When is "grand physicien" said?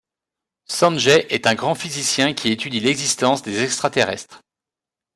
1.53-2.33